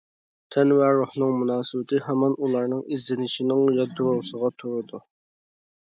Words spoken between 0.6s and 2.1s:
ۋە روھنىڭ مۇناسىۋىتى